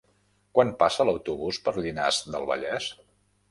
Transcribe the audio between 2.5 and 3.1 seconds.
Vallès?